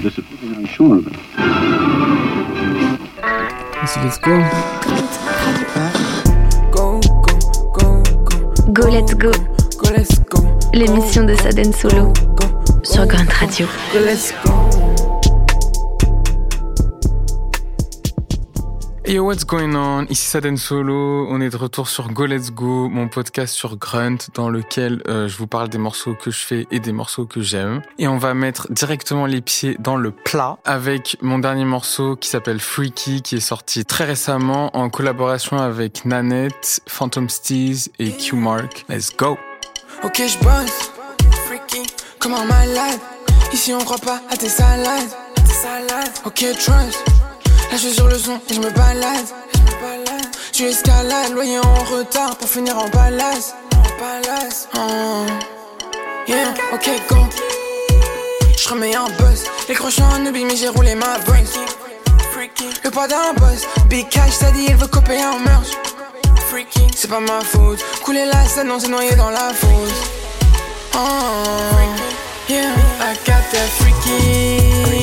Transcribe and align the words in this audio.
disciplinary, 0.00 0.66
sure. 0.66 1.00
let's 3.96 4.18
go. 4.18 4.38
Go, 6.70 7.00
go, 7.00 7.34
go, 7.72 8.02
go. 8.24 8.72
Go, 8.72 8.88
let's 8.88 9.14
go. 9.14 9.32
Go, 9.78 9.90
let's 9.90 10.18
go. 10.20 10.58
L'émission 10.72 11.24
de 11.24 11.34
Saden 11.34 11.72
Solo 11.72 12.12
sur 12.82 13.06
Grand 13.06 13.30
Radio. 13.40 13.66
Go, 13.92 14.00
let's 14.00 14.32
go. 14.44 14.89
Yo, 19.10 19.24
what's 19.24 19.44
going 19.44 19.74
on? 19.74 20.06
Ici 20.08 20.24
Saden 20.24 20.56
Solo. 20.56 21.26
On 21.28 21.40
est 21.40 21.50
de 21.50 21.56
retour 21.56 21.88
sur 21.88 22.12
Go 22.12 22.26
Let's 22.26 22.52
Go, 22.52 22.88
mon 22.88 23.08
podcast 23.08 23.52
sur 23.52 23.76
Grunt, 23.76 24.18
dans 24.34 24.48
lequel 24.48 25.02
euh, 25.08 25.26
je 25.26 25.36
vous 25.36 25.48
parle 25.48 25.68
des 25.68 25.78
morceaux 25.78 26.14
que 26.14 26.30
je 26.30 26.38
fais 26.38 26.68
et 26.70 26.78
des 26.78 26.92
morceaux 26.92 27.26
que 27.26 27.40
j'aime. 27.40 27.82
Et 27.98 28.06
on 28.06 28.18
va 28.18 28.34
mettre 28.34 28.72
directement 28.72 29.26
les 29.26 29.40
pieds 29.40 29.76
dans 29.80 29.96
le 29.96 30.12
plat 30.12 30.58
avec 30.64 31.16
mon 31.22 31.40
dernier 31.40 31.64
morceau 31.64 32.14
qui 32.14 32.28
s'appelle 32.28 32.60
Freaky, 32.60 33.20
qui 33.20 33.34
est 33.34 33.40
sorti 33.40 33.84
très 33.84 34.04
récemment 34.04 34.76
en 34.76 34.88
collaboration 34.90 35.58
avec 35.58 36.04
Nanette, 36.04 36.80
Phantom 36.86 37.28
Steez 37.28 37.90
et 37.98 38.12
Q-Mark. 38.12 38.84
Let's 38.88 39.10
go! 39.16 39.36
Ok, 40.04 40.22
je 40.24 40.38
bosse. 40.38 40.92
Freaky, 41.48 41.82
comme 42.20 42.34
un 42.34 42.44
malade. 42.44 43.00
Ici, 43.52 43.74
on 43.74 43.80
croit 43.80 43.98
pas 43.98 44.20
à 44.30 44.36
tes 44.36 44.48
salades. 44.48 45.10
Ok, 46.24 46.44
trust. 46.60 47.04
Là, 47.70 47.76
je 47.76 47.86
suis 47.86 47.94
sur 47.94 48.08
le 48.08 48.18
son 48.18 48.40
et 48.48 48.54
je 48.54 48.60
me 48.60 48.70
balade. 48.70 49.26
Tu 50.52 50.64
escalades, 50.64 51.32
loyer 51.32 51.58
en 51.58 51.84
retard 51.84 52.36
pour 52.36 52.48
finir 52.48 52.76
en 52.76 52.88
palace. 52.90 53.54
En 53.72 53.98
palace. 53.98 54.68
Oh. 54.76 55.24
Yeah, 56.26 56.52
ok, 56.72 56.90
go. 57.08 57.16
Je 58.58 58.68
remets 58.68 58.94
un 58.94 59.08
buzz. 59.18 59.44
Les 59.68 59.74
crochets 59.74 60.02
en 60.02 60.26
oubli, 60.26 60.44
mais 60.44 60.56
j'ai 60.56 60.68
roulé 60.68 60.94
ma 60.94 61.18
brain. 61.18 61.44
Le 62.84 62.90
pas 62.90 63.06
d'un 63.06 63.34
boss. 63.36 63.66
Big 63.88 64.08
cash, 64.08 64.32
ça 64.32 64.50
dit, 64.50 64.66
il 64.68 64.76
veut 64.76 64.88
copier 64.88 65.22
un 65.22 65.38
merch. 65.38 65.68
C'est 66.94 67.08
pas 67.08 67.20
ma 67.20 67.40
faute. 67.40 67.78
Couler 68.04 68.26
la 68.26 68.44
scène, 68.46 68.70
on 68.70 68.80
s'est 68.80 68.88
noyé 68.88 69.14
dans 69.14 69.30
la 69.30 69.54
fosse. 69.54 70.10
Oh, 70.94 70.98
yeah, 72.48 72.74
I 73.00 73.14
got 73.24 73.44
that 73.52 73.68
freaky. 73.78 74.99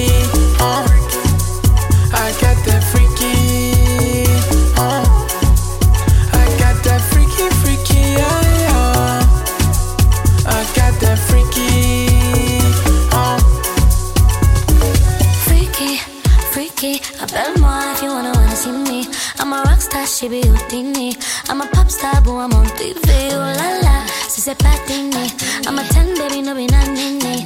is 24.48 24.54
a 24.54 24.56
patini. 24.56 25.14
Eh? 25.16 25.68
I'm 25.68 25.78
a 25.78 25.84
10, 25.84 26.16
baby, 26.16 26.42
no 26.42 26.56
be 26.56 26.68
nanini. 26.68 27.44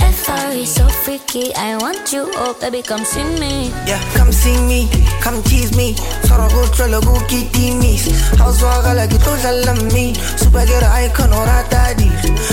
Eh? 0.00 0.12
FRE 0.12 0.64
so 0.64 0.88
freaky, 0.88 1.54
I 1.54 1.76
want 1.76 2.12
you, 2.12 2.30
oh 2.36 2.56
baby, 2.60 2.82
come 2.82 3.04
see 3.04 3.24
me. 3.24 3.68
Yeah, 3.86 4.00
come 4.14 4.32
see 4.32 4.56
me, 4.62 4.88
come 5.20 5.42
tease 5.42 5.76
me. 5.76 5.94
서로 6.26 6.46
고쳐려 6.48 7.00
고기 7.00 7.50
디미스. 7.50 8.10
하우스와가 8.38 8.92
like 8.92 9.18
또 9.24 9.36
잘남미. 9.38 10.14
수박에라 10.36 10.92
아이콘 10.92 11.32
오라따디. 11.32 12.10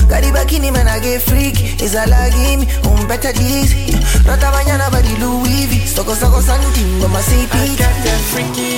가리바키니면 0.10 0.86
get 1.02 1.22
freaky. 1.22 1.84
Is 1.84 1.96
I 1.96 2.06
like 2.06 2.38
me, 2.58 2.68
un 2.86 3.08
better 3.08 3.34
dizzy. 3.34 3.94
라타 4.26 4.52
마ñana 4.52 4.90
Louis 5.20 5.68
V. 5.70 5.88
서고 5.88 6.16
서고 6.16 6.42
산팀, 6.42 7.00
너마 7.00 7.22
CP. 7.22 7.58
I 7.58 7.68
got 7.76 7.94
that 8.04 8.22
freaky. 8.32 8.73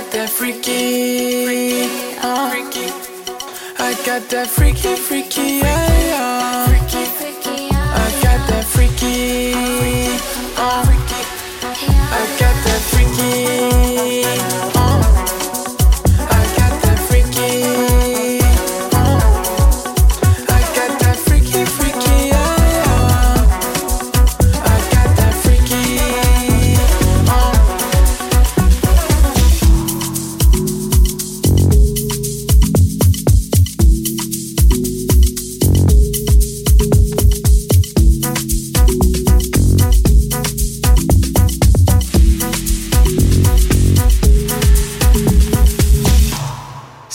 Got 0.00 0.10
that 0.10 0.28
freaky. 0.28 1.84
Uh, 2.18 2.50
I 3.78 3.94
got 4.04 4.28
that 4.30 4.48
freaky, 4.48 4.96
freaky, 4.96 5.58
yeah, 5.58 6.08
yeah. 6.08 6.33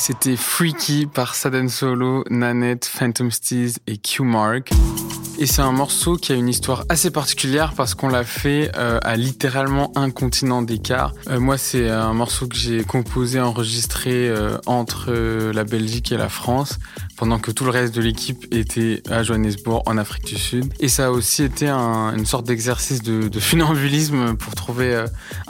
C'était 0.10 0.38
Freaky 0.38 1.06
par 1.06 1.36
Saden 1.36 1.70
Solo, 1.70 2.24
Nanette, 2.32 2.86
Phantom 2.88 3.30
Steez 3.30 3.74
et 3.86 3.98
Q-Mark. 3.98 4.72
Et 5.38 5.46
c'est 5.46 5.62
un 5.62 5.72
morceau 5.72 6.16
qui 6.16 6.32
a 6.32 6.36
une 6.36 6.50
histoire 6.50 6.84
assez 6.90 7.12
particulière 7.12 7.74
parce 7.78 7.94
qu'on 7.94 8.10
l'a 8.10 8.24
fait 8.24 8.72
euh, 8.76 8.98
à 9.04 9.16
littéralement 9.16 9.92
un 9.96 10.10
continent 10.10 10.64
d'écart. 10.64 11.14
Euh, 11.30 11.40
moi, 11.40 11.60
c'est 11.60 11.92
un 11.92 12.14
morceau 12.14 12.48
que 12.48 12.56
j'ai 12.56 12.84
composé, 12.84 13.40
enregistré 13.40 14.28
euh, 14.28 14.58
entre 14.66 15.12
euh, 15.12 15.54
la 15.54 15.64
Belgique 15.64 16.12
et 16.12 16.18
la 16.18 16.28
France 16.28 16.80
pendant 17.20 17.38
que 17.38 17.52
tout 17.52 17.66
le 17.66 17.72
reste 17.72 17.94
de 17.94 18.02
l'équipe 18.02 18.48
était 18.52 19.04
à 19.10 19.24
Johannesburg, 19.24 19.84
en 19.86 19.98
Afrique 19.98 20.26
du 20.26 20.38
Sud. 20.38 20.74
Et 20.80 20.88
ça 20.88 21.08
a 21.08 21.10
aussi 21.12 21.44
été 21.44 21.68
un- 21.68 22.16
une 22.16 22.26
sorte 22.26 22.46
d'exercice 22.48 23.04
de, 23.04 23.28
de 23.28 23.40
funambulisme 23.40 24.36
pour 24.38 24.56
trouver 24.56 24.96
euh, 24.96 25.06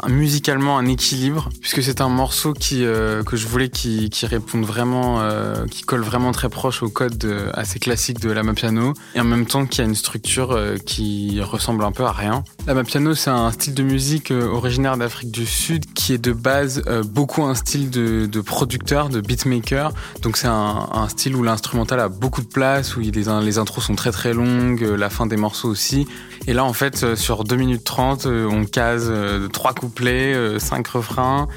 musicalement 0.07 0.77
un 0.77 0.85
équilibre, 0.87 1.49
puisque 1.61 1.83
c'est 1.83 2.01
un 2.01 2.09
morceau 2.09 2.53
qui, 2.53 2.83
euh, 2.83 3.23
que 3.23 3.37
je 3.37 3.47
voulais 3.47 3.69
qui, 3.69 4.09
qui 4.09 4.25
réponde 4.25 4.65
vraiment, 4.65 5.21
euh, 5.21 5.65
qui 5.67 5.83
colle 5.83 6.01
vraiment 6.01 6.31
très 6.31 6.49
proche 6.49 6.81
au 6.81 6.89
code 6.89 7.23
euh, 7.23 7.51
assez 7.53 7.79
classique 7.79 8.19
de 8.19 8.31
la 8.31 8.43
piano, 8.53 8.93
et 9.13 9.19
en 9.19 9.25
même 9.25 9.45
temps 9.45 9.65
qui 9.67 9.81
a 9.81 9.83
une 9.83 9.95
structure 9.95 10.57
qui 10.85 11.39
ressemble 11.41 11.83
un 11.83 11.91
peu 11.91 12.03
à 12.05 12.11
rien. 12.11 12.43
La 12.65 12.83
piano, 12.83 13.13
c'est 13.13 13.29
un 13.29 13.51
style 13.51 13.75
de 13.75 13.83
musique 13.83 14.31
originaire 14.31 14.97
d'Afrique 14.97 15.29
du 15.31 15.45
Sud 15.45 15.85
qui 15.93 16.13
est 16.13 16.17
de 16.17 16.31
base 16.33 16.81
beaucoup 17.05 17.43
un 17.43 17.53
style 17.53 17.91
de, 17.91 18.25
de 18.25 18.41
producteur, 18.41 19.09
de 19.09 19.21
beatmaker. 19.21 19.93
Donc 20.23 20.37
c'est 20.37 20.47
un, 20.47 20.89
un 20.91 21.07
style 21.09 21.35
où 21.35 21.43
l'instrumental 21.59 21.99
a 21.99 22.07
beaucoup 22.07 22.41
de 22.41 22.47
place, 22.47 22.95
où 22.95 23.01
les, 23.01 23.11
les 23.11 23.57
intros 23.57 23.83
sont 23.83 23.95
très 23.95 24.11
très 24.11 24.33
longues, 24.33 24.81
euh, 24.81 24.95
la 24.95 25.09
fin 25.09 25.25
des 25.25 25.35
morceaux 25.35 25.67
aussi. 25.67 26.07
Et 26.47 26.53
là, 26.53 26.63
en 26.63 26.71
fait, 26.71 27.03
euh, 27.03 27.17
sur 27.17 27.43
2 27.43 27.57
minutes 27.57 27.83
30, 27.83 28.27
euh, 28.27 28.47
on 28.49 28.63
case 28.63 29.07
euh, 29.09 29.49
trois 29.49 29.73
couplets, 29.73 30.33
euh, 30.33 30.57
cinq 30.57 30.87
refrains 30.87 31.49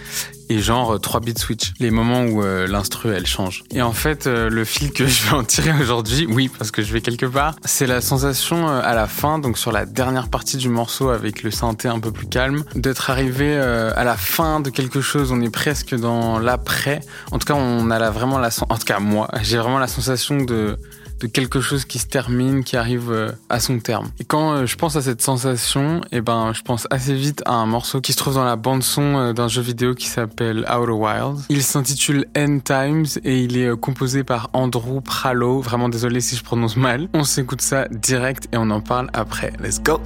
et 0.52 0.58
genre 0.60 0.94
euh, 0.94 0.98
trois 0.98 1.20
beat 1.20 1.38
switch. 1.38 1.72
Les 1.80 1.90
moments 1.90 2.22
où 2.24 2.42
euh, 2.42 2.66
l'instru 2.66 3.12
elle 3.14 3.26
change. 3.26 3.64
Et 3.72 3.82
en 3.82 3.92
fait, 3.92 4.26
euh, 4.26 4.50
le 4.50 4.64
fil 4.64 4.92
que 4.92 5.06
je 5.14 5.24
vais 5.24 5.32
en 5.36 5.44
tirer 5.44 5.72
aujourd'hui, 5.80 6.26
oui, 6.28 6.50
parce 6.58 6.70
que 6.70 6.82
je 6.82 6.92
vais 6.92 7.00
quelque 7.00 7.26
part, 7.26 7.56
c'est 7.64 7.86
la 7.86 8.00
sensation 8.00 8.68
euh, 8.68 8.80
à 8.82 8.94
la 8.94 9.06
fin, 9.06 9.38
donc 9.38 9.58
sur 9.58 9.72
la 9.72 9.86
dernière 9.86 10.28
partie 10.28 10.56
du 10.56 10.68
morceau 10.68 11.08
avec 11.10 11.42
le 11.42 11.50
synthé 11.50 11.88
un 11.88 12.00
peu 12.00 12.12
plus 12.12 12.26
calme, 12.26 12.64
d'être 12.74 13.10
arrivé 13.10 13.54
euh, 13.56 13.92
à 13.96 14.04
la 14.04 14.16
fin 14.16 14.60
de 14.60 14.70
quelque 14.70 15.00
chose. 15.00 15.32
On 15.32 15.40
est 15.40 15.50
presque 15.50 15.94
dans 15.94 16.38
l'après. 16.38 17.00
En 17.30 17.38
tout 17.38 17.46
cas, 17.46 17.54
on 17.54 17.90
a 17.90 18.10
vraiment 18.10 18.38
la, 18.38 18.50
sen- 18.50 18.66
en 18.69 18.76
tout 18.76 18.84
cas 18.84 18.99
moi, 18.99 19.28
j'ai 19.43 19.58
vraiment 19.58 19.78
la 19.78 19.87
sensation 19.88 20.38
de 20.38 20.76
de 21.22 21.28
quelque 21.28 21.60
chose 21.60 21.84
qui 21.84 21.98
se 21.98 22.06
termine, 22.06 22.64
qui 22.64 22.76
arrive 22.76 23.10
euh, 23.10 23.30
à 23.48 23.60
son 23.60 23.78
terme. 23.78 24.08
Et 24.19 24.24
quand 24.24 24.52
euh, 24.52 24.66
je 24.66 24.76
pense 24.76 24.96
à 24.96 25.02
cette 25.02 25.22
sensation, 25.22 26.00
eh 26.10 26.20
ben, 26.20 26.52
je 26.52 26.62
pense 26.62 26.86
assez 26.90 27.14
vite 27.14 27.42
à 27.46 27.54
un 27.54 27.66
morceau 27.66 28.00
qui 28.00 28.12
se 28.12 28.19
trouve 28.19 28.34
dans 28.34 28.44
la 28.44 28.56
bande 28.56 28.82
son 28.82 29.16
euh, 29.16 29.32
d'un 29.32 29.48
jeu 29.48 29.62
vidéo 29.62 29.94
qui 29.94 30.08
s'appelle 30.08 30.66
Outer 30.69 30.92
Wild. 30.92 31.38
Il 31.48 31.62
s'intitule 31.62 32.26
End 32.36 32.58
Times 32.58 33.06
et 33.24 33.40
il 33.40 33.56
est 33.56 33.76
composé 33.78 34.24
par 34.24 34.50
Andrew 34.52 35.00
Pralo. 35.00 35.60
Vraiment 35.60 35.88
désolé 35.88 36.20
si 36.20 36.36
je 36.36 36.42
prononce 36.42 36.76
mal. 36.76 37.08
On 37.14 37.25
s'écoute 37.25 37.60
ça 37.60 37.86
direct 37.88 38.48
et 38.52 38.56
on 38.56 38.70
en 38.70 38.80
parle 38.80 39.08
après. 39.12 39.52
Let's 39.60 39.80
go! 39.80 40.00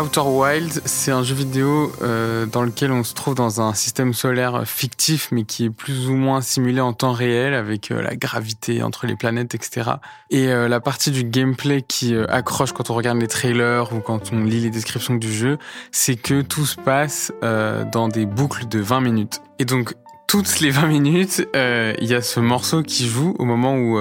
Outer 0.00 0.20
Wild, 0.20 0.80
c'est 0.86 1.10
un 1.10 1.22
jeu 1.22 1.34
vidéo 1.34 1.92
euh, 2.00 2.46
dans 2.46 2.62
lequel 2.62 2.90
on 2.90 3.04
se 3.04 3.12
trouve 3.12 3.34
dans 3.34 3.60
un 3.60 3.74
système 3.74 4.14
solaire 4.14 4.66
fictif, 4.66 5.28
mais 5.30 5.44
qui 5.44 5.66
est 5.66 5.70
plus 5.70 6.08
ou 6.08 6.14
moins 6.14 6.40
simulé 6.40 6.80
en 6.80 6.94
temps 6.94 7.12
réel, 7.12 7.52
avec 7.52 7.90
euh, 7.90 8.00
la 8.00 8.16
gravité 8.16 8.82
entre 8.82 9.06
les 9.06 9.14
planètes, 9.14 9.54
etc. 9.54 9.90
Et 10.30 10.48
euh, 10.48 10.68
la 10.68 10.80
partie 10.80 11.10
du 11.10 11.24
gameplay 11.24 11.82
qui 11.82 12.16
accroche 12.16 12.72
quand 12.72 12.88
on 12.88 12.94
regarde 12.94 13.18
les 13.18 13.28
trailers 13.28 13.92
ou 13.92 14.00
quand 14.00 14.32
on 14.32 14.42
lit 14.42 14.60
les 14.60 14.70
descriptions 14.70 15.16
du 15.16 15.30
jeu, 15.32 15.58
c'est 15.92 16.16
que 16.16 16.40
tout 16.40 16.64
se 16.64 16.76
passe 16.76 17.32
dans 17.42 18.08
des 18.08 18.24
boucles 18.24 18.68
de 18.68 18.80
20 18.80 19.00
minutes. 19.00 19.42
Et 19.58 19.64
donc, 19.64 19.94
toutes 20.26 20.60
les 20.60 20.70
20 20.70 20.86
minutes, 20.86 21.46
il 21.54 22.06
y 22.06 22.14
a 22.14 22.22
ce 22.22 22.40
morceau 22.40 22.82
qui 22.82 23.06
joue 23.06 23.34
au 23.38 23.44
moment 23.44 23.76
où 23.76 23.98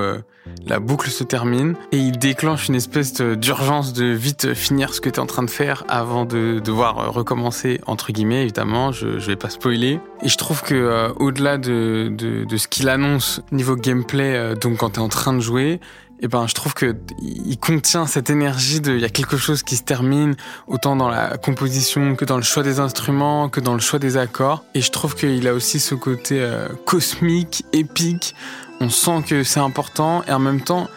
la 0.66 0.80
boucle 0.80 1.10
se 1.10 1.24
termine 1.24 1.76
et 1.92 1.98
il 1.98 2.18
déclenche 2.18 2.68
une 2.68 2.76
espèce 2.76 3.14
d'urgence 3.14 3.94
de 3.94 4.06
vite 4.06 4.54
finir 4.54 4.94
ce 4.94 5.02
que 5.02 5.10
tu 5.10 5.16
es 5.16 5.20
en 5.20 5.26
train 5.26 5.44
de 5.44 5.50
faire 5.50 5.84
avant 5.88 6.26
de 6.26 6.60
devoir 6.64 7.12
recommencer, 7.14 7.82
entre 7.88 8.12
guillemets, 8.12 8.44
évidemment, 8.44 8.92
je, 8.92 9.08
vais 9.08 9.36
pas 9.36 9.50
spoiler. 9.50 10.00
Et 10.22 10.30
je 10.30 10.38
trouve 10.38 10.62
que 10.62 10.76
euh, 10.76 11.10
au-delà 11.18 11.58
de, 11.58 12.12
de, 12.12 12.58
ce 12.58 12.68
qu'il 12.68 12.90
annonce 12.90 13.42
niveau 13.52 13.76
gameplay, 13.76 14.36
euh, 14.36 14.56
donc 14.56 14.78
quand 14.78 14.92
tu 14.92 15.00
es 15.00 15.04
en 15.04 15.10
train 15.10 15.34
de 15.34 15.40
jouer, 15.40 15.80
et 16.22 16.26
eh 16.26 16.28
ben 16.28 16.48
je 16.48 16.54
trouve 16.54 16.74
que 16.74 16.98
il 17.22 17.58
contient 17.58 18.06
cette 18.06 18.30
énergie 18.30 18.82
de 18.82 18.94
il 18.94 19.00
y 19.00 19.06
a 19.06 19.10
quelque 19.10 19.38
chose 19.38 19.64
qui 19.64 19.78
se 19.78 19.84
termine 19.84 20.36
autant 20.68 20.98
dans 20.98 21.08
la 21.08 21.38
composition 21.38 22.16
que 22.16 22.26
dans 22.26 22.36
le 22.36 22.44
choix 22.44 22.62
des 22.62 22.82
instruments 22.82 23.48
que 23.48 23.62
dans 23.62 23.74
le 23.74 23.80
choix 23.80 24.00
des 24.00 24.18
accords 24.18 24.66
et 24.76 24.82
je 24.82 24.92
trouve 24.92 25.16
qu'il 25.16 25.48
a 25.48 25.54
aussi 25.54 25.80
ce 25.80 25.96
côté 25.96 26.42
euh, 26.42 26.68
cosmique 26.86 27.64
épique 27.72 28.36
on 28.80 28.90
sent 28.90 29.24
que 29.28 29.44
c'est 29.44 29.60
important 29.60 30.24
et 30.28 30.32
en 30.32 30.40
même 30.40 30.62
temps, 30.62 30.88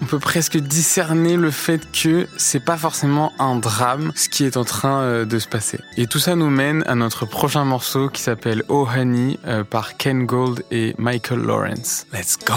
on 0.00 0.04
peut 0.04 0.18
presque 0.18 0.58
discerner 0.58 1.36
le 1.36 1.50
fait 1.50 1.80
que 1.92 2.26
c'est 2.36 2.64
pas 2.64 2.76
forcément 2.76 3.32
un 3.38 3.56
drame 3.56 4.12
ce 4.16 4.28
qui 4.28 4.44
est 4.44 4.56
en 4.56 4.64
train 4.64 5.00
euh, 5.00 5.24
de 5.24 5.38
se 5.38 5.48
passer. 5.48 5.78
Et 5.96 6.06
tout 6.06 6.18
ça 6.18 6.34
nous 6.34 6.50
mène 6.50 6.82
à 6.86 6.94
notre 6.94 7.24
prochain 7.24 7.64
morceau 7.64 8.08
qui 8.08 8.20
s'appelle 8.20 8.64
Oh 8.68 8.86
Honey 8.94 9.38
euh, 9.46 9.64
par 9.64 9.96
Ken 9.96 10.26
Gold 10.26 10.64
et 10.70 10.94
Michael 10.98 11.40
Lawrence. 11.40 12.06
Let's 12.12 12.36
go! 12.38 12.54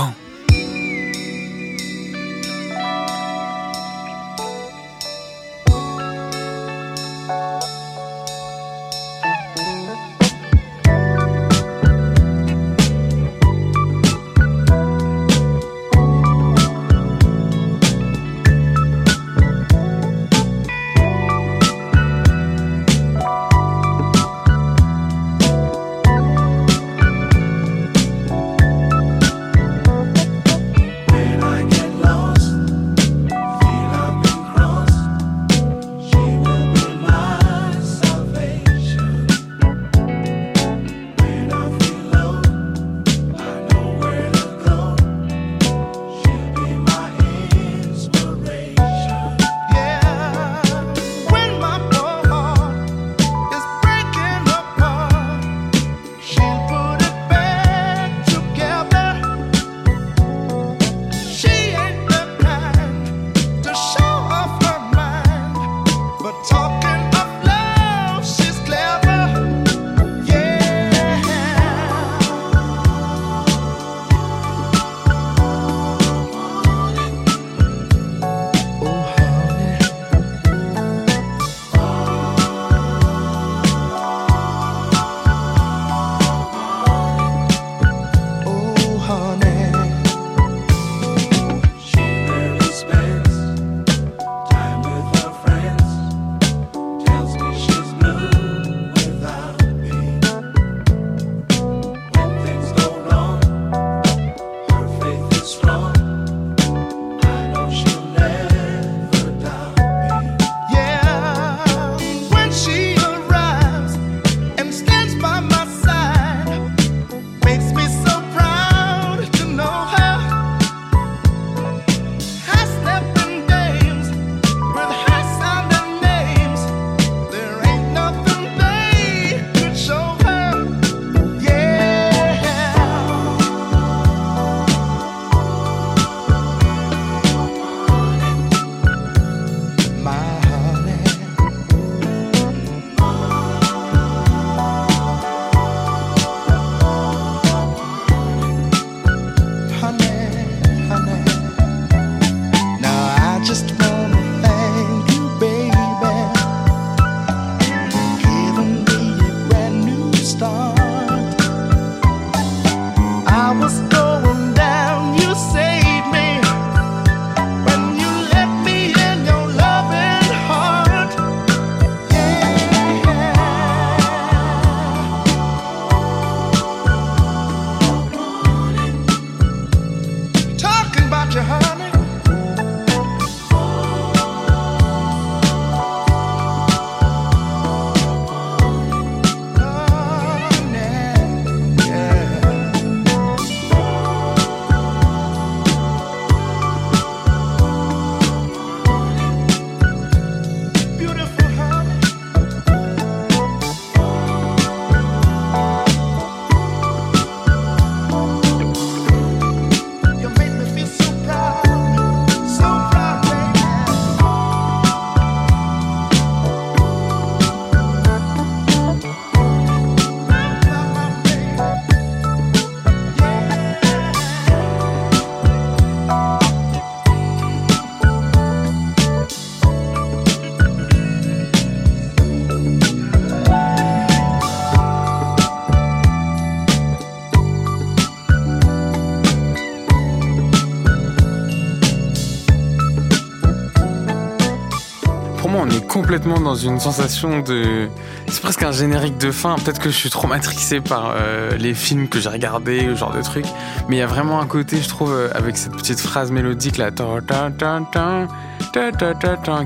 Complètement 245.81 246.39
dans 246.39 246.55
une 246.55 246.79
sensation 246.79 247.39
de. 247.39 247.87
C'est 248.27 248.41
presque 248.41 248.63
un 248.63 248.71
générique 248.71 249.17
de 249.17 249.31
fin. 249.31 249.55
Peut-être 249.55 249.79
que 249.79 249.89
je 249.89 249.95
suis 249.95 250.09
trop 250.09 250.27
matrixé 250.27 250.81
par 250.81 251.13
euh, 251.15 251.51
les 251.57 251.73
films 251.73 252.07
que 252.07 252.19
j'ai 252.19 252.29
regardés, 252.29 252.81
ce 252.81 252.95
genre 252.95 253.13
de 253.13 253.21
trucs. 253.21 253.45
Mais 253.87 253.97
il 253.97 253.99
y 253.99 254.03
a 254.03 254.07
vraiment 254.07 254.39
un 254.39 254.45
côté, 254.45 254.81
je 254.81 254.87
trouve, 254.87 255.13
euh, 255.13 255.29
avec 255.33 255.57
cette 255.57 255.73
petite 255.73 255.99
phrase 255.99 256.31
mélodique 256.31 256.77
là, 256.77 256.91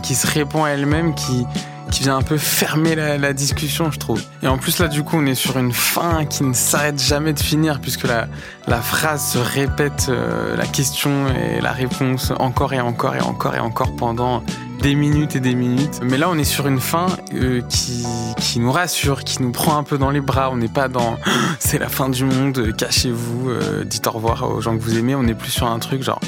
qui 0.01 0.15
se 0.15 0.27
répond 0.27 0.63
à 0.63 0.69
elle-même, 0.69 1.15
qui, 1.15 1.45
qui 1.89 2.03
vient 2.03 2.17
un 2.17 2.21
peu 2.21 2.37
fermer 2.37 2.95
la, 2.95 3.33
discussion, 3.33 3.91
je 3.91 3.99
trouve. 3.99 4.21
Et 4.43 4.47
en 4.47 4.57
plus, 4.57 4.79
là, 4.79 4.87
du 4.87 5.03
coup, 5.03 5.17
on 5.17 5.25
est 5.25 5.35
sur 5.35 5.57
une 5.57 5.73
fin 5.73 6.25
qui 6.25 6.43
ne 6.43 6.53
s'arrête 6.53 7.01
jamais 7.01 7.33
de 7.33 7.39
finir, 7.39 7.79
puisque 7.81 8.07
la, 8.07 8.27
la 8.67 8.81
phrase 8.81 9.33
se 9.33 9.37
répète, 9.37 10.07
euh, 10.09 10.55
la 10.55 10.65
question 10.65 11.27
et 11.27 11.61
la 11.61 11.71
réponse 11.71 12.31
encore 12.39 12.73
et 12.73 12.81
encore 12.81 13.15
et 13.15 13.21
encore 13.21 13.55
et 13.55 13.59
encore 13.59 13.95
pendant 13.95 14.43
des 14.81 14.95
minutes 14.95 15.35
et 15.35 15.39
des 15.39 15.55
minutes. 15.55 15.99
Mais 16.03 16.17
là, 16.17 16.29
on 16.29 16.37
est 16.37 16.43
sur 16.43 16.67
une 16.67 16.79
fin 16.79 17.07
euh, 17.33 17.61
qui, 17.69 18.05
qui 18.37 18.59
nous 18.59 18.71
rassure, 18.71 19.23
qui 19.23 19.41
nous 19.41 19.51
prend 19.51 19.77
un 19.77 19.83
peu 19.83 19.97
dans 19.97 20.09
les 20.09 20.21
bras. 20.21 20.49
On 20.51 20.57
n'est 20.57 20.67
pas 20.67 20.87
dans 20.87 21.17
c'est 21.59 21.79
la 21.79 21.89
fin 21.89 22.09
du 22.09 22.23
monde, 22.25 22.75
cachez-vous, 22.75 23.49
euh, 23.49 23.83
dites 23.83 24.07
au 24.07 24.11
revoir 24.11 24.49
aux 24.49 24.61
gens 24.61 24.77
que 24.77 24.81
vous 24.81 24.97
aimez. 24.97 25.15
On 25.15 25.27
est 25.27 25.33
plus 25.33 25.51
sur 25.51 25.67
un 25.67 25.79
truc 25.79 26.03
genre 26.03 26.21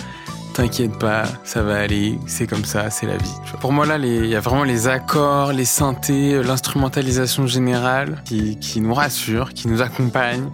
T'inquiète 0.54 1.00
pas, 1.00 1.24
ça 1.46 1.64
va 1.64 1.80
aller, 1.80 2.20
c'est 2.28 2.46
comme 2.46 2.66
ça, 2.66 2.90
c'est 2.90 3.06
la 3.06 3.16
vie. 3.16 3.34
Pour 3.62 3.72
moi 3.72 3.86
là, 3.86 3.98
il 3.98 4.26
y 4.26 4.36
a 4.36 4.42
vraiment 4.42 4.66
les 4.66 4.88
accords, 4.88 5.54
les 5.54 5.66
synthés, 5.66 6.44
l'instrumentalisation 6.44 7.48
générale 7.48 8.22
qui, 8.26 8.60
qui 8.60 8.82
nous 8.82 8.94
rassure, 8.94 9.54
qui 9.54 9.70
nous 9.70 9.82
accompagne, 9.82 10.50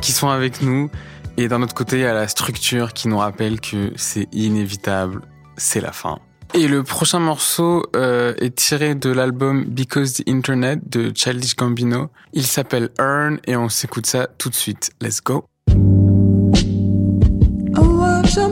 qui 0.00 0.12
sont 0.12 0.28
avec 0.28 0.62
nous. 0.62 0.90
Et 1.36 1.48
d'un 1.48 1.62
autre 1.62 1.74
côté, 1.74 1.96
il 1.96 2.02
y 2.02 2.06
a 2.06 2.14
la 2.14 2.28
structure 2.28 2.94
qui 2.94 3.08
nous 3.08 3.18
rappelle 3.18 3.60
que 3.60 3.92
c'est 3.96 4.28
inévitable, 4.32 5.20
c'est 5.56 5.80
la 5.80 5.92
fin. 5.92 6.18
Et 6.54 6.68
le 6.68 6.82
prochain 6.82 7.18
morceau 7.18 7.84
euh, 7.96 8.34
est 8.38 8.54
tiré 8.54 8.94
de 8.94 9.10
l'album 9.10 9.64
Because 9.64 10.14
the 10.14 10.28
Internet 10.28 10.80
de 10.86 11.12
Childish 11.14 11.56
Gambino. 11.56 12.10
Il 12.34 12.44
s'appelle 12.44 12.90
Earn 12.98 13.38
et 13.46 13.56
on 13.56 13.70
s'écoute 13.70 14.06
ça 14.06 14.28
tout 14.38 14.50
de 14.50 14.54
suite. 14.54 14.92
Let's 15.00 15.22
go. 15.22 15.46
Let 18.34 18.48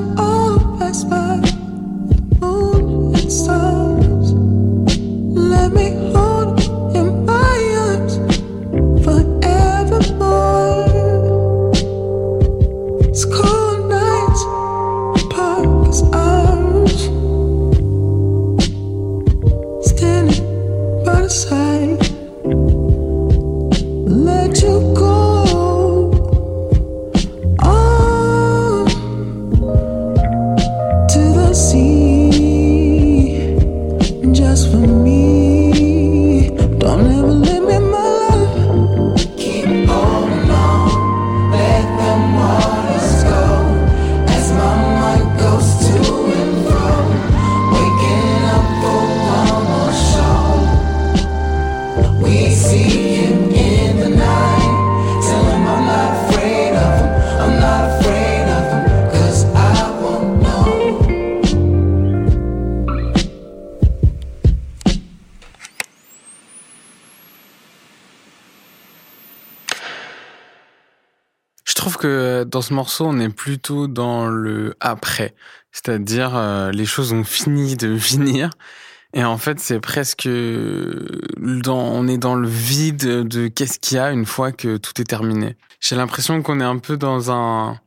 me 5.73 6.20
dans 72.45 72.63
ce 72.63 72.75
morceau, 72.75 73.07
on 73.07 73.19
est 73.21 73.29
plutôt 73.29 73.89
dans 73.89 74.27
le 74.29 74.75
après, 74.81 75.35
c'est-à-dire 75.73 76.37
euh, 76.37 76.71
les 76.71 76.87
choses 76.87 77.13
ont 77.13 77.25
fini 77.25 77.77
de 77.77 77.97
finir. 77.99 78.51
Et 79.13 79.25
en 79.25 79.39
fait, 79.39 79.59
c'est 79.59 79.81
presque 79.81 80.29
dans, 80.29 81.79
on 81.79 82.07
est 82.07 82.19
dans 82.19 82.37
le 82.37 82.49
vide 82.49 83.27
de 83.27 83.49
qu'est-ce 83.49 83.81
qu'il 83.81 83.97
y 83.97 84.01
a 84.01 84.13
une 84.13 84.25
fois 84.25 84.53
que 84.53 84.77
tout 84.77 85.01
est 85.01 85.05
terminé. 85.05 85.57
J'ai 85.81 85.97
l'impression 85.97 86.43
qu'on 86.43 86.61
est 86.61 86.65
un 86.65 86.79
peu 86.79 86.97
dans 86.97 87.33
un, 87.33 87.81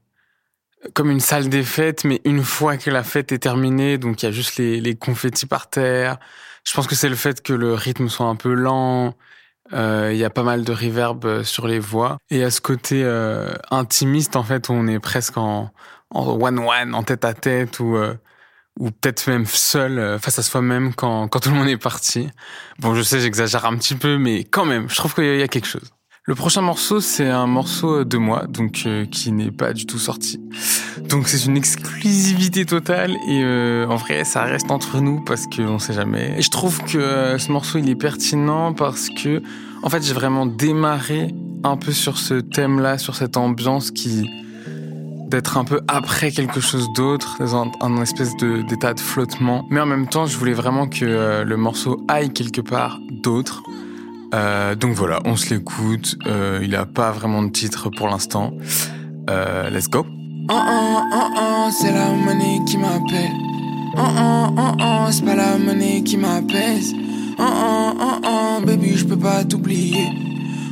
comme 0.94 1.10
une 1.10 1.20
salle 1.20 1.48
des 1.48 1.64
fêtes, 1.64 2.04
mais 2.04 2.22
une 2.26 2.44
fois 2.44 2.78
que 2.78 2.90
la 2.90 3.04
fête 3.04 3.32
est 3.32 3.40
terminée, 3.40 3.98
donc 3.98 4.22
il 4.22 4.26
y 4.26 4.30
a 4.30 4.32
juste 4.32 4.58
les, 4.58 4.96
confettis 4.96 5.46
par 5.46 5.70
terre. 5.70 6.18
Je 6.66 6.74
pense 6.74 6.88
que 6.88 6.96
c'est 6.96 7.10
le 7.10 7.16
fait 7.16 7.42
que 7.42 7.54
le 7.54 7.74
rythme 7.74 8.10
soit 8.10 8.26
un 8.26 8.36
peu 8.36 8.54
lent, 8.54 9.08
euh, 9.08 9.12
il 9.72 10.18
y 10.18 10.24
a 10.24 10.30
pas 10.30 10.44
mal 10.44 10.64
de 10.64 10.72
reverb 10.72 11.26
euh, 11.26 11.44
sur 11.44 11.68
les 11.68 11.80
voix. 11.80 12.18
Et 12.30 12.44
à 12.44 12.52
ce 12.52 12.62
côté 12.62 13.04
euh, 13.04 13.54
intimiste, 13.72 14.36
en 14.36 14.44
fait, 14.44 14.70
où 14.70 14.74
on 14.74 14.88
est 14.88 15.00
presque 15.00 15.38
en 15.38 15.72
one-one, 16.12 16.94
en 16.94 17.04
tête-à-tête, 17.04 17.80
ou, 17.80 17.98
ou 18.80 18.92
peut-être 18.92 19.28
même 19.28 19.46
seul, 19.46 20.20
face 20.20 20.38
à 20.38 20.44
soi-même, 20.44 20.94
quand, 20.94 21.28
quand 21.28 21.40
tout 21.40 21.50
le 21.50 21.56
monde 21.56 21.70
est 21.70 21.78
parti. 21.78 22.30
Bon, 22.80 22.94
je 22.94 23.02
sais, 23.02 23.20
j'exagère 23.20 23.66
un 23.66 23.76
petit 23.78 23.96
peu, 23.96 24.18
mais 24.18 24.44
quand 24.44 24.66
même, 24.66 24.90
je 24.90 24.96
trouve 24.96 25.16
qu'il 25.16 25.40
y 25.40 25.42
a 25.42 25.48
quelque 25.48 25.68
chose. 25.68 25.92
Le 26.26 26.36
prochain 26.36 26.62
morceau, 26.62 27.02
c'est 27.02 27.28
un 27.28 27.48
morceau 27.48 28.06
de 28.06 28.18
moi, 28.18 28.46
donc 28.48 28.88
qui 29.12 29.32
n'est 29.34 29.52
pas 29.52 29.74
du 29.74 29.86
tout 29.86 30.00
sorti. 30.00 30.40
Donc 31.10 31.28
c'est 31.28 31.46
une 31.46 31.58
exclusivité 31.58 32.66
totale 32.66 33.12
et 33.28 33.44
en 33.86 33.98
vrai, 33.98 34.24
ça 34.24 34.44
reste 34.44 34.72
entre 34.72 35.02
nous 35.02 35.20
parce 35.20 35.48
qu'on 35.48 35.80
sait 35.80 35.92
jamais. 35.92 36.36
Et 36.38 36.42
je 36.42 36.50
trouve 36.50 36.82
que 36.86 37.38
ce 37.38 37.52
morceau, 37.52 37.80
il 37.80 37.90
est 37.90 37.96
pertinent 37.96 38.72
parce 38.74 39.10
que 39.10 39.42
en 39.84 39.90
fait, 39.90 40.02
j'ai 40.02 40.14
vraiment 40.14 40.46
démarré 40.46 41.36
un 41.66 41.76
peu 41.76 41.92
sur 41.92 42.18
ce 42.18 42.36
thème-là, 42.36 42.98
sur 42.98 43.16
cette 43.16 43.36
ambiance 43.36 43.92
qui 43.92 44.26
d'être 45.28 45.58
un 45.58 45.66
peu 45.66 45.82
après 45.90 46.32
quelque 46.32 46.62
chose 46.62 46.88
d'autre, 46.96 47.38
dans 47.40 47.70
un, 47.82 48.02
espèce 48.02 48.34
d'état 48.38 48.94
de, 48.94 49.00
flottement. 49.02 49.66
Mais 49.70 49.82
en 49.82 49.86
même 49.86 50.08
temps, 50.08 50.26
je 50.26 50.38
voulais 50.38 50.54
vraiment 50.54 50.88
que 50.88 51.04
euh, 51.04 51.44
le 51.44 51.58
morceau 51.58 52.06
aille 52.08 52.32
quelque 52.32 52.62
part 52.62 53.00
d'autre. 53.12 53.62
Euh, 54.34 54.76
donc 54.76 54.94
voilà, 54.94 55.20
on 55.26 55.36
se 55.36 55.54
l'écoute. 55.54 56.18
Euh, 56.26 56.60
il 56.64 56.76
a 56.76 56.86
pas 56.86 57.12
vraiment 57.12 57.44
de 57.44 57.50
titre 57.50 57.90
pour 57.90 58.08
l'instant. 58.08 58.52
Euh, 59.30 59.70
let's 59.70 59.90
go. 59.90 60.06
Oh, 60.50 60.54
oh, 60.54 61.28
oh, 61.38 61.70
c'est 61.72 61.92
la 61.92 62.10
monnaie 62.10 62.60
qui 62.68 62.78
m'appelle. 62.78 63.32
Oh, 63.96 64.02
oh, 64.02 64.48
oh, 64.58 64.62
oh, 64.80 65.12
c'est 65.12 65.24
pas 65.24 65.36
la 65.36 65.58
monnaie 65.58 66.02
qui 66.04 66.18
m'apaise. 66.18 66.94
Oh 67.40 67.44
oh 67.44 67.94
oh 68.00 68.20
oh, 68.26 68.66
baby, 68.66 68.96
je 68.96 69.06
peux 69.06 69.18
pas 69.18 69.44
t'oublier. 69.44 70.08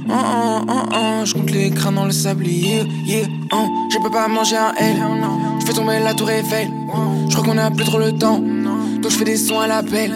Oh 0.09 0.13
oh 0.13 0.61
oh 0.67 0.83
oh, 0.93 1.25
je 1.25 1.33
compte 1.33 1.51
les 1.51 1.71
crânes 1.71 1.95
dans 1.95 2.05
le 2.05 2.11
sablier. 2.11 2.83
Yeah, 3.05 3.27
oh, 3.53 3.67
je 3.91 3.97
peux 4.03 4.11
pas 4.11 4.27
manger 4.27 4.57
un 4.57 4.73
L. 4.77 4.97
Je 5.59 5.65
fais 5.65 5.73
tomber 5.73 5.99
la 5.99 6.13
tour 6.13 6.29
Eiffel. 6.29 6.67
Je 7.29 7.35
crois 7.35 7.45
qu'on 7.45 7.57
a 7.57 7.71
plus 7.71 7.85
trop 7.85 7.99
le 7.99 8.11
temps. 8.11 8.41
Donc 9.01 9.11
je 9.11 9.17
fais 9.17 9.25
des 9.25 9.37
sons 9.37 9.59
à 9.59 9.67
l'appel. 9.67 10.13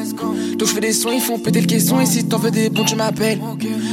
Donc 0.57 0.67
je 0.67 0.73
fais 0.73 0.81
des 0.81 0.93
sons, 0.93 1.11
ils 1.11 1.21
font 1.21 1.39
péter 1.39 1.61
le 1.61 1.67
caisson. 1.67 1.99
Et 1.99 2.05
si 2.05 2.25
t'en 2.25 2.37
veux 2.37 2.51
des 2.51 2.69
bons, 2.69 2.85
tu 2.85 2.95
m'appelles. 2.95 3.39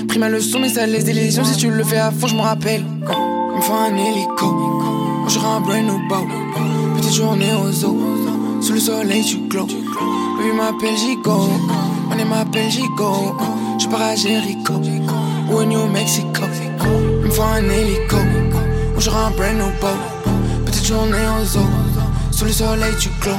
Pris 0.09 0.19
ma 0.19 0.29
leçon, 0.29 0.59
mais 0.61 0.69
ça 0.69 0.87
laisse 0.87 1.05
des 1.05 1.13
lésions. 1.13 1.45
Si 1.45 1.57
tu 1.57 1.71
le 1.71 1.85
fais 1.85 1.99
à 1.99 2.11
fond, 2.11 2.27
je 2.27 2.35
me 2.35 2.41
rappelle. 2.41 2.85
Il 2.85 3.57
me 3.57 3.63
faut 3.63 3.73
un 3.73 3.97
hélico. 3.97 4.47
Moi 5.23 5.57
un 5.57 5.61
brand 5.61 5.85
new 5.85 6.09
bow. 6.09 6.27
Petite 6.97 7.15
journée 7.15 7.53
aux 7.55 7.73
zoo. 7.73 7.97
Sous 8.61 8.73
le 8.75 8.81
soleil, 8.81 9.25
tu 9.25 9.49
clos. 9.49 9.67
Baby 9.67 10.57
m'appelle 10.57 10.97
Gico. 10.97 11.49
On 12.11 12.19
est 12.19 12.25
m'appelle 12.25 12.71
Gico. 12.71 13.37
Je 13.79 13.89
pars 13.89 14.03
à 14.03 14.15
Jericho. 14.15 14.75
Ou 15.51 15.55
au 15.55 15.65
New 15.65 15.87
Mexico. 15.89 16.43
Il 17.23 17.27
me 17.27 17.31
faut 17.31 17.43
un 17.43 17.65
hélico. 17.65 18.17
Ou 18.97 19.01
j'aurai 19.01 19.27
un 19.27 19.31
brand 19.31 19.57
new 19.57 19.81
boat. 19.81 19.99
Petite 20.67 20.87
journée 20.87 21.19
aux 21.41 21.45
zoo. 21.45 21.61
Sous 22.31 22.45
le 22.45 22.53
soleil, 22.53 22.95
tu 22.99 23.09
clos. 23.21 23.33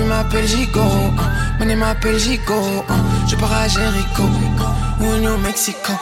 Baby 0.00 0.08
m'appelle 0.08 0.46
Gico. 0.46 0.80
On 1.60 1.68
est 1.68 1.76
m'appelle 1.76 2.18
Gico. 2.18 2.84
Je 3.28 3.36
pars 3.36 3.52
à 3.52 3.68
Jericho. 3.68 4.22
Ou 5.00 5.16
New 5.16 5.38
Mexico? 5.38 5.92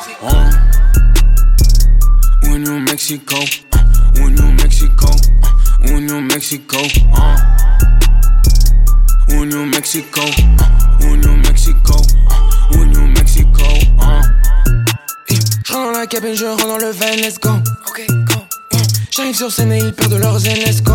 Ou 2.45 2.59
New 2.59 2.79
Mexico? 2.81 3.37
Ou 4.21 4.31
New 4.31 4.53
Mexico? 4.53 5.09
Ou 5.87 6.01
New 6.01 6.21
Mexico? 6.21 6.79
Ou 9.31 9.45
New 9.45 9.65
Mexico? 9.67 10.21
Ou 11.03 11.17
New 11.17 11.37
Mexico? 11.37 11.97
Ou 12.75 12.85
New 12.85 13.07
Mexico? 13.09 13.65
Je 15.65 15.73
rentre 15.73 15.93
dans 15.93 15.99
la 15.99 16.07
cabine, 16.07 16.35
je 16.35 16.45
rentre 16.45 16.67
dans 16.67 16.79
le 16.79 16.91
van, 16.91 17.17
let's 17.17 17.39
go. 17.41 17.51
J'arrive 19.11 19.37
sur 19.37 19.51
scène 19.51 19.73
et 19.73 19.79
ils 19.79 19.93
perdent 19.93 20.15
leur 20.15 20.39
zen, 20.39 20.57
let's 20.59 20.83
go. 20.83 20.95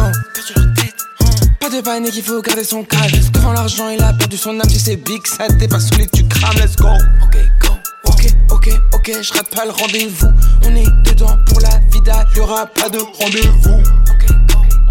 Pas 1.63 1.70
de 1.70 1.79
panique, 1.79 2.17
il 2.17 2.24
faut 2.24 2.41
garder 2.41 2.65
son 2.65 2.84
calme. 2.84 3.10
Quand 3.41 3.53
l'argent 3.53 3.88
il 3.88 4.03
a 4.03 4.12
perdu 4.12 4.36
son 4.36 4.60
âme, 4.60 4.70
si 4.70 4.77
c'est 4.77 4.98
big, 4.98 5.25
ça 5.25 5.48
dépasse 5.48 5.98
les 5.98 6.08
tu 6.08 6.27
crames, 6.27 6.58
let's 6.58 6.75
go. 6.75 6.89
Ok, 7.24 7.38
go. 7.62 7.70
Ok, 8.08 8.27
ok, 8.51 8.70
ok, 8.93 9.12
je 9.22 9.34
rate 9.34 9.48
pas 9.55 9.63
le 9.63 9.72
rendez-vous. 9.72 10.27
On 10.65 10.75
est 10.75 11.10
dedans 11.10 11.38
pour 11.48 11.62
la 11.62 11.79
vida, 11.89 12.25
y'aura 12.36 12.65
pas 12.65 12.89
de 12.89 12.98
rendez-vous. 12.98 13.79
Ok, 13.79 14.25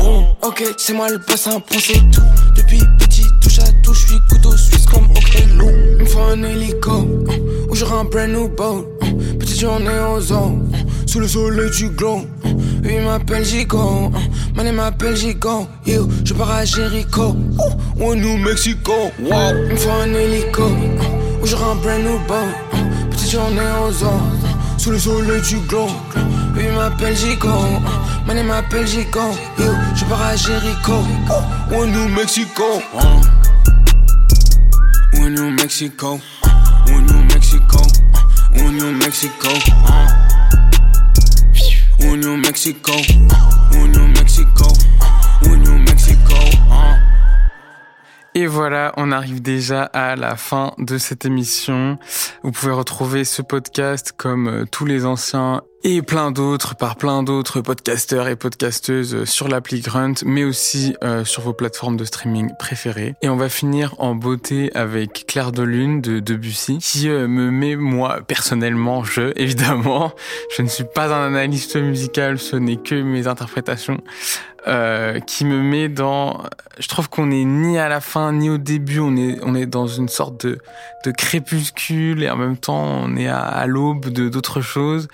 oh, 0.01 0.25
ok, 0.41 0.65
c'est 0.79 0.95
moi 0.95 1.11
le 1.11 1.19
boss, 1.19 1.47
un 1.47 1.61
point 1.61 1.79
c'est 1.79 2.01
tout. 2.11 2.23
Depuis 2.57 2.81
petit, 2.99 3.27
touche 3.43 3.59
à 3.59 3.71
tout, 3.83 3.93
je 3.93 4.07
suis 4.07 4.19
couteau 4.31 4.57
suisse 4.57 4.87
comme 4.87 5.11
Ochello. 5.11 5.69
Une 6.01 6.07
fois 6.07 6.31
un 6.33 6.43
hélico, 6.43 7.07
ou 7.69 7.75
j'aurai 7.75 7.97
un 7.97 8.05
brand 8.05 8.31
new 8.31 8.49
boat. 8.49 8.87
Petite 9.39 9.61
journée 9.61 10.01
aux 10.11 10.23
zones, 10.23 10.73
sous 11.07 11.21
le 11.21 11.29
soleil 11.29 11.71
du 11.73 11.91
glow. 11.91 12.27
Il 12.85 13.01
m'appelle 13.03 13.45
Gico, 13.45 14.11
my 14.57 14.65
name 14.65 14.77
m'appelle 14.77 15.17
Gico. 15.17 15.69
Yo, 15.87 16.09
je 16.25 16.35
pars 16.35 16.51
à 16.51 16.65
Jericho, 16.65 17.37
ou 17.97 18.15
New 18.15 18.37
Mexico. 18.39 18.93
Wow. 19.21 19.71
Une 19.71 19.77
fois 19.79 20.03
un 20.03 20.13
hélico, 20.13 20.65
ou 21.41 21.47
j'aurai 21.47 21.71
un 21.71 21.75
brand 21.77 22.03
new 22.03 22.19
boat. 22.27 22.49
Petite 23.11 23.31
journée 23.31 23.61
aux 23.87 23.93
zones, 23.93 24.39
sous 24.79 24.91
le 24.91 24.99
soleil 24.99 25.41
du 25.43 25.59
glow. 25.69 25.87
Il 26.57 26.73
m'appelle 26.73 27.17
Gico, 27.17 27.49
my 28.27 28.35
name 28.35 28.49
m'appelle 28.49 28.87
Gico. 28.87 29.21
Yo, 29.59 29.73
je 29.95 30.05
pars 30.07 30.23
à 30.23 30.37
Jericho, 30.37 31.05
ou 31.71 31.87
New 31.87 32.09
Mexico. 32.09 32.83
Ou 35.15 35.29
New 35.29 35.51
Mexico, 35.51 36.19
ou 36.89 37.01
New 37.01 37.23
Mexico, 37.33 37.79
ou 38.57 38.71
New 38.71 38.93
Mexico. 38.93 39.49
Mexico. 42.37 42.93
Et 48.35 48.47
voilà, 48.47 48.93
on 48.97 49.13
arrive 49.13 49.41
déjà 49.41 49.83
à 49.85 50.17
la 50.17 50.37
fin 50.37 50.73
de 50.79 50.99
cette 50.99 51.25
émission. 51.25 51.99
Vous 52.43 52.51
pouvez 52.51 52.73
retrouver 52.73 53.25
ce 53.25 53.43
podcast 53.43 54.13
comme 54.17 54.49
euh, 54.49 54.65
tous 54.65 54.85
les 54.85 55.05
anciens 55.05 55.63
et 55.85 56.03
plein 56.03 56.31
d'autres 56.31 56.77
par 56.77 56.97
plein 56.97 57.23
d'autres 57.23 57.61
podcasteurs 57.61 58.29
et 58.29 58.37
podcasteuses 58.37 59.25
sur 59.25 59.49
l'appli 59.49 59.81
Grunt, 59.81 60.15
mais 60.25 60.45
aussi 60.45 60.95
euh, 61.03 61.25
sur 61.25 61.43
vos 61.43 61.53
plateformes 61.53 61.97
de 61.97 62.05
streaming 62.05 62.51
préférées. 62.59 63.15
Et 63.23 63.29
on 63.29 63.37
va 63.37 63.49
finir 63.49 63.95
en 63.99 64.15
beauté 64.15 64.71
avec 64.75 65.25
Claire 65.27 65.53
de 65.53 65.63
Lune 65.63 66.01
de 66.01 66.21
Debussy, 66.21 66.79
qui 66.79 67.09
euh, 67.09 67.27
me 67.27 67.51
met 67.51 67.77
moi 67.77 68.21
personnellement, 68.27 69.03
je 69.05 69.33
évidemment, 69.37 70.13
je 70.57 70.63
ne 70.63 70.69
suis 70.69 70.85
pas 70.85 71.13
un 71.13 71.27
analyste 71.27 71.77
musical, 71.77 72.39
ce 72.39 72.57
n'est 72.57 72.77
que 72.77 72.95
mes 72.95 73.27
interprétations. 73.27 74.01
Euh, 74.69 75.19
qui 75.19 75.45
me 75.45 75.61
met 75.61 75.89
dans. 75.89 76.45
Je 76.79 76.87
trouve 76.87 77.09
qu'on 77.09 77.27
n'est 77.27 77.45
ni 77.45 77.79
à 77.79 77.89
la 77.89 78.01
fin 78.01 78.33
ni 78.33 78.49
au 78.49 78.59
début. 78.59 79.01
On 79.01 79.17
est 79.17 79.39
on 79.43 79.57
est 79.57 79.67
dans 79.67 79.89
une 79.89 80.09
sorte 80.09 80.47
de 80.47 80.59
de 81.05 81.11
crépuscule 81.11 82.23
et 82.23 82.31
en 82.31 82.37
même 82.37 82.57
temps 82.57 82.81
on 82.81 83.17
est 83.17 83.27
à, 83.27 83.41
à 83.41 83.67
l'aube 83.67 84.09
de 84.09 84.29
d'autres 84.29 84.61
choses. 84.61 85.09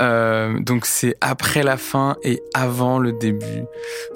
Euh, 0.00 0.58
donc 0.60 0.86
c'est 0.86 1.14
après 1.20 1.62
la 1.62 1.76
fin 1.76 2.16
et 2.24 2.42
avant 2.54 2.98
le 2.98 3.12
début. 3.12 3.64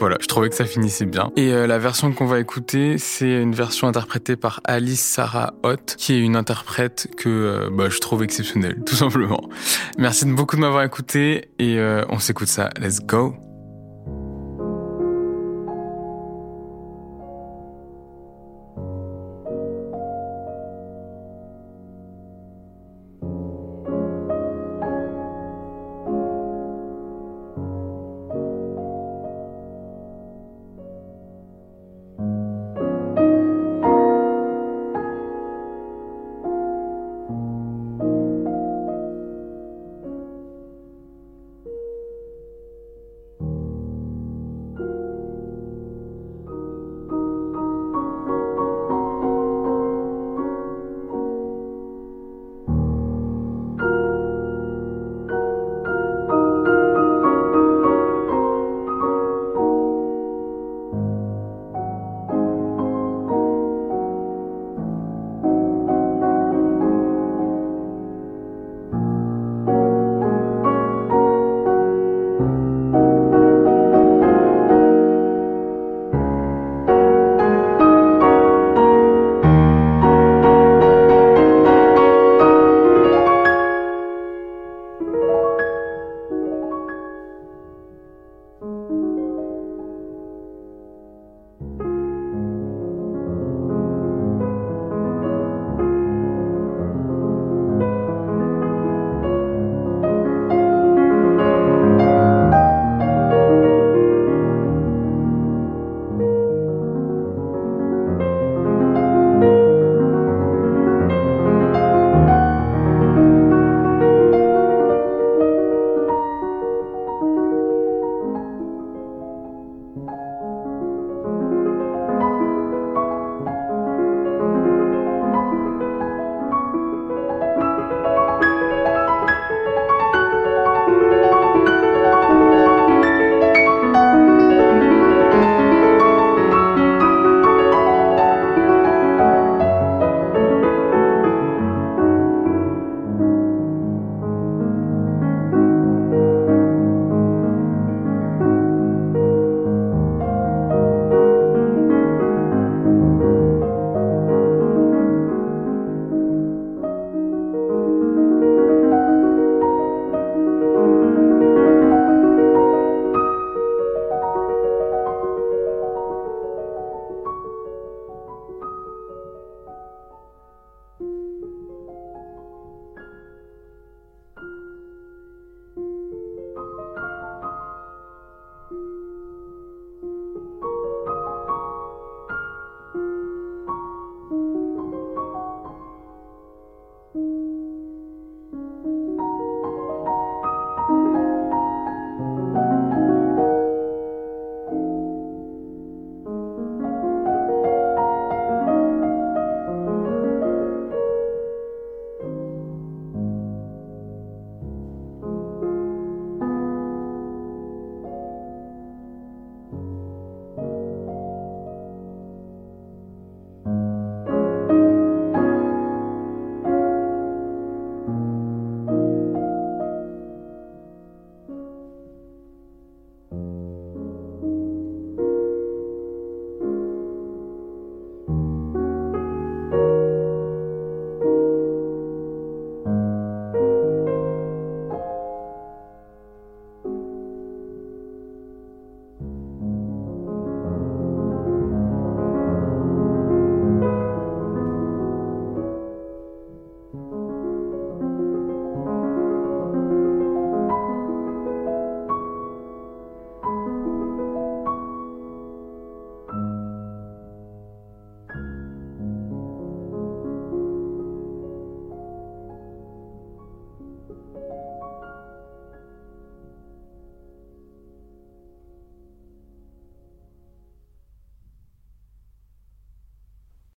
Voilà, 0.00 0.16
je 0.20 0.26
trouvais 0.26 0.48
que 0.48 0.56
ça 0.56 0.64
finissait 0.64 1.04
bien. 1.04 1.30
Et 1.36 1.52
euh, 1.52 1.66
la 1.66 1.78
version 1.78 2.12
qu'on 2.12 2.26
va 2.26 2.40
écouter, 2.40 2.98
c'est 2.98 3.42
une 3.42 3.54
version 3.54 3.86
interprétée 3.86 4.36
par 4.36 4.60
Alice 4.64 5.04
Sarah 5.04 5.54
Hott, 5.62 5.94
qui 5.98 6.14
est 6.14 6.20
une 6.20 6.36
interprète 6.36 7.08
que 7.16 7.28
euh, 7.28 7.70
bah, 7.70 7.90
je 7.90 7.98
trouve 7.98 8.22
exceptionnelle, 8.22 8.82
tout 8.86 8.96
simplement. 8.96 9.42
Merci 9.98 10.24
beaucoup 10.26 10.56
de 10.56 10.62
m'avoir 10.62 10.82
écouté 10.82 11.50
et 11.58 11.78
euh, 11.78 12.04
on 12.08 12.18
s'écoute 12.18 12.48
ça. 12.48 12.70
Let's 12.80 13.00
go. 13.00 13.36